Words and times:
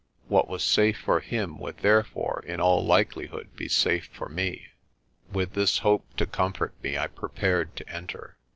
What 0.27 0.47
was 0.47 0.63
safe 0.63 0.97
for 0.97 1.19
him 1.19 1.59
would 1.59 1.77
therefore 1.77 2.43
in 2.47 2.59
all 2.59 2.83
likelihood 2.83 3.55
be 3.55 3.67
safe 3.69 4.09
for 4.11 4.27
me. 4.27 4.65
With 5.31 5.53
this 5.53 5.77
hope 5.77 6.15
to 6.17 6.25
comfort 6.25 6.73
me 6.81 6.97
I 6.97 7.05
prepared 7.05 7.75
to 7.75 7.87
enter. 7.87 8.35